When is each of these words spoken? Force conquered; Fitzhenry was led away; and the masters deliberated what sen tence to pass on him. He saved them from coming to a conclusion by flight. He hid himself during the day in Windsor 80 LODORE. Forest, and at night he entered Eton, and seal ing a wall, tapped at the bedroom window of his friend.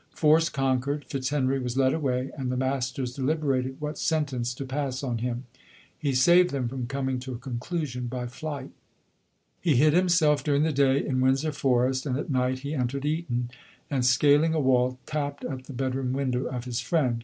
Force 0.15 0.49
conquered; 0.49 1.05
Fitzhenry 1.05 1.61
was 1.61 1.77
led 1.77 1.93
away; 1.93 2.31
and 2.35 2.51
the 2.51 2.57
masters 2.57 3.13
deliberated 3.13 3.79
what 3.79 3.99
sen 3.99 4.25
tence 4.25 4.57
to 4.57 4.65
pass 4.65 5.03
on 5.03 5.19
him. 5.19 5.43
He 5.95 6.13
saved 6.15 6.49
them 6.49 6.67
from 6.67 6.87
coming 6.87 7.19
to 7.19 7.33
a 7.33 7.37
conclusion 7.37 8.07
by 8.07 8.25
flight. 8.25 8.71
He 9.61 9.75
hid 9.75 9.93
himself 9.93 10.43
during 10.43 10.63
the 10.63 10.71
day 10.73 11.05
in 11.05 11.21
Windsor 11.21 11.49
80 11.49 11.49
LODORE. 11.49 11.59
Forest, 11.59 12.05
and 12.07 12.17
at 12.17 12.31
night 12.31 12.59
he 12.61 12.73
entered 12.73 13.05
Eton, 13.05 13.51
and 13.91 14.03
seal 14.03 14.43
ing 14.43 14.55
a 14.55 14.59
wall, 14.59 14.97
tapped 15.05 15.45
at 15.45 15.65
the 15.65 15.73
bedroom 15.73 16.13
window 16.13 16.45
of 16.47 16.65
his 16.65 16.79
friend. 16.79 17.19